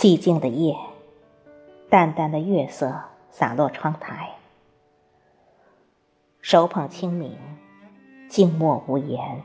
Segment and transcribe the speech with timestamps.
[0.00, 0.74] 寂静的夜，
[1.90, 2.98] 淡淡的月色
[3.28, 4.30] 洒落窗台，
[6.40, 7.36] 手捧清明，
[8.26, 9.42] 静默无言。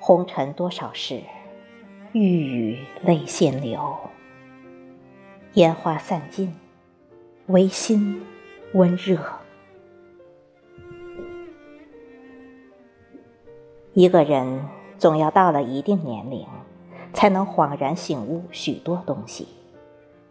[0.00, 1.20] 红尘多少事，
[2.12, 3.94] 欲语泪先流。
[5.52, 6.56] 烟花散尽，
[7.48, 8.24] 唯心
[8.72, 9.18] 温热。
[13.92, 16.46] 一个人总要到了一定年龄。
[17.12, 19.48] 才能恍然醒悟许多东西，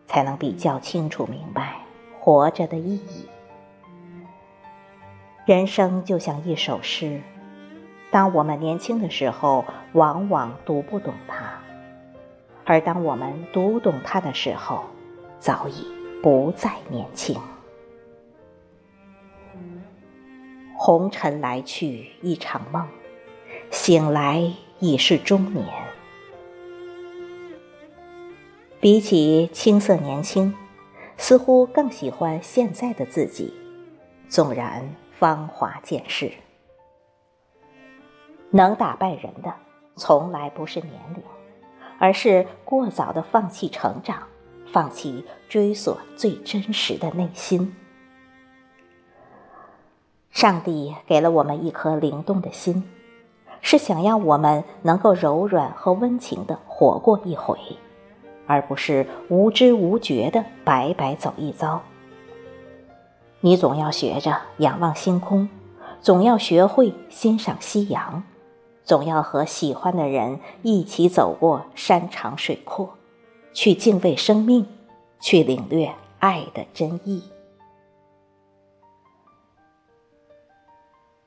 [0.07, 1.79] 才能比较清楚明白
[2.19, 3.27] 活着的意义。
[5.45, 7.21] 人生就像一首诗，
[8.11, 11.59] 当我们年轻的时候，往往读不懂它；
[12.65, 14.83] 而当我们读懂它的时候，
[15.39, 15.87] 早已
[16.21, 17.39] 不再年轻。
[20.77, 22.87] 红尘来去一场梦，
[23.69, 25.65] 醒来已是中年。
[28.81, 30.55] 比起青涩年轻，
[31.15, 33.53] 似乎更喜欢现在的自己。
[34.27, 36.31] 纵然芳华渐逝，
[38.49, 39.53] 能打败人的，
[39.95, 41.21] 从来不是年龄，
[41.99, 44.23] 而是过早的放弃成长，
[44.65, 47.75] 放弃追索最真实的内心。
[50.31, 52.89] 上帝给了我们一颗灵动的心，
[53.61, 57.59] 是想要我们能够柔软和温情的活过一回。
[58.47, 61.81] 而不是无知无觉的白白走一遭。
[63.39, 65.49] 你总要学着仰望星空，
[66.01, 68.23] 总要学会欣赏夕阳，
[68.83, 72.89] 总要和喜欢的人一起走过山长水阔，
[73.53, 74.65] 去敬畏生命，
[75.19, 77.23] 去领略爱的真意。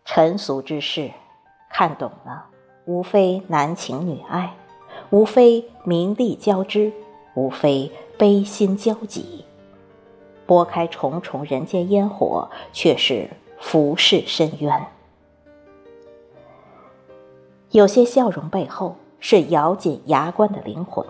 [0.04, 1.10] 尘俗之事，
[1.70, 2.46] 看懂了，
[2.84, 4.54] 无非男情女爱，
[5.10, 6.92] 无非名利交织。
[7.34, 9.44] 无非悲心交集，
[10.46, 13.28] 拨开重重人间烟火，却是
[13.60, 14.86] 浮世深渊。
[17.70, 21.04] 有些笑容背后是咬紧牙关的灵魂，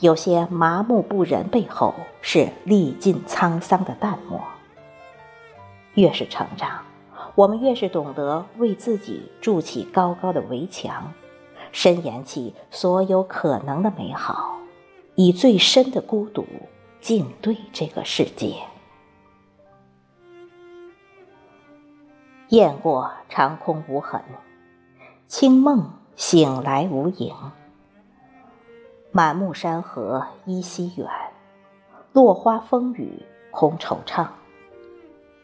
[0.00, 4.40] 有些麻木不仁背后是历尽沧桑的淡漠。
[5.94, 6.82] 越是成长，
[7.36, 11.12] 我们越是懂得为自己筑起高高的围墙，
[11.70, 14.58] 深研起所有可能的美好。
[15.16, 16.44] 以最深的孤独
[17.00, 18.56] 静对这个世界，
[22.48, 24.20] 雁过长空无痕，
[25.28, 27.32] 清梦醒来无影。
[29.12, 31.08] 满目山河依稀远，
[32.12, 33.22] 落花风雨
[33.52, 34.26] 空惆怅。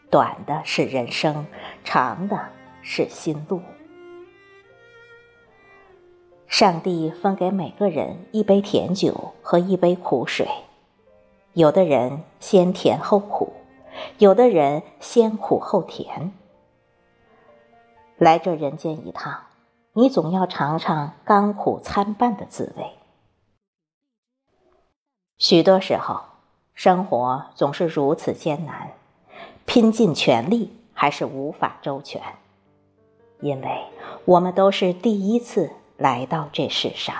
[0.09, 1.45] 短的是人生，
[1.85, 2.49] 长的
[2.81, 3.61] 是心路。
[6.61, 10.47] 上帝分给每个人一杯甜酒和一杯苦水，
[11.53, 13.51] 有的人先甜后苦，
[14.19, 16.31] 有的人先苦后甜。
[18.15, 19.45] 来这人间一趟，
[19.93, 22.91] 你总要尝尝甘苦参半的滋味。
[25.39, 26.21] 许多时候，
[26.75, 28.91] 生活总是如此艰难，
[29.65, 32.21] 拼尽全力还是无法周全，
[33.39, 33.81] 因为
[34.25, 35.71] 我们都是第一次。
[36.01, 37.15] 来到这世上，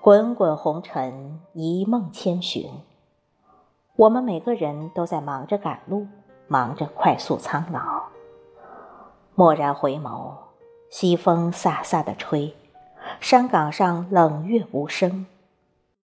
[0.00, 2.68] 滚滚红尘，一梦千寻。
[3.94, 6.08] 我们每个人都在忙着赶路，
[6.48, 8.08] 忙着快速苍老。
[9.36, 10.32] 蓦然回眸，
[10.90, 12.52] 西风飒飒的吹，
[13.20, 15.24] 山岗上冷月无声，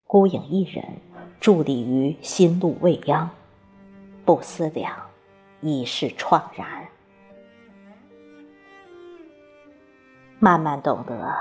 [0.06, 0.84] 孤影一人
[1.40, 3.30] 伫立于心路未央，
[4.26, 4.94] 不思量，
[5.62, 6.81] 已是怆然。
[10.44, 11.32] 慢慢懂得，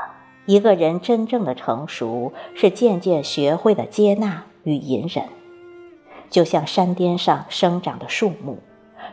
[0.46, 5.26] 一个人真正的成熟，是渐渐学会了接纳与隐忍。
[6.30, 8.60] 就像山巅上生长的树木，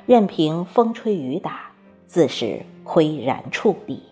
[0.05, 1.71] 任凭风吹雨打，
[2.07, 4.03] 自是岿然矗立。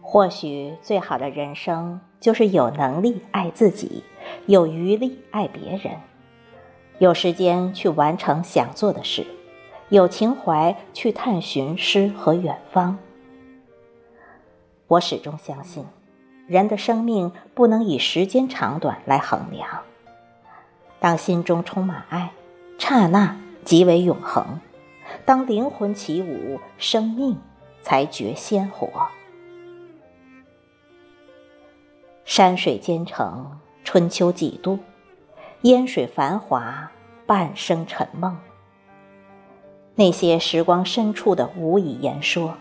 [0.00, 4.04] 或许最好的人生，就是有能力爱自己，
[4.46, 5.96] 有余力爱别人，
[7.00, 9.26] 有时间去完成想做的事。
[9.90, 12.96] 有情怀去探寻诗和远方。
[14.86, 15.84] 我始终相信，
[16.46, 19.82] 人的生命不能以时间长短来衡量。
[21.00, 22.30] 当心中充满爱，
[22.78, 24.60] 刹那即为永恒；
[25.24, 27.36] 当灵魂起舞，生命
[27.82, 29.08] 才觉鲜活。
[32.24, 34.78] 山水兼程，春秋几度；
[35.62, 36.92] 烟水繁华，
[37.26, 38.38] 半生沉梦。
[40.00, 42.54] 那些时光深处的无以言说，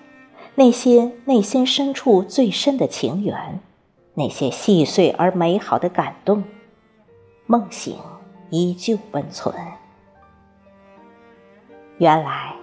[0.55, 3.61] 那些内心深处最深的情缘，
[4.13, 6.43] 那些细碎而美好的感动，
[7.45, 7.95] 梦醒
[8.49, 9.55] 依旧温存。
[11.97, 12.53] 原来，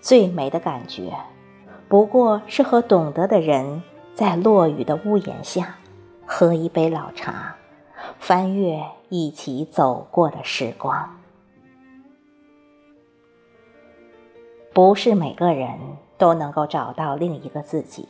[0.00, 1.12] 最美的感觉，
[1.88, 3.80] 不过是和懂得的人
[4.12, 5.76] 在落雨的屋檐下，
[6.26, 7.54] 喝一杯老茶，
[8.18, 11.16] 翻阅一起走过的时光。
[14.76, 15.70] 不是每个人
[16.18, 18.06] 都能够找到另一个自己，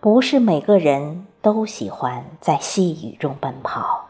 [0.00, 4.04] 不是每个人都喜欢在细雨中奔跑。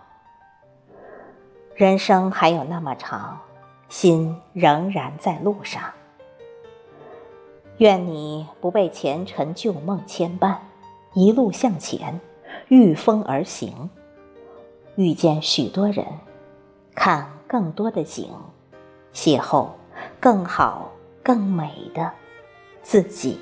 [1.74, 3.38] 人生还有那么长，
[3.90, 5.82] 心仍然在路上。
[7.76, 10.56] 愿你不被前尘旧梦牵绊，
[11.12, 12.18] 一路向前，
[12.68, 13.90] 御风而行，
[14.96, 16.06] 遇见许多人，
[16.94, 18.30] 看更多的景，
[19.12, 19.66] 邂逅
[20.18, 20.92] 更好。
[21.28, 22.10] 更美的
[22.82, 23.38] 自己。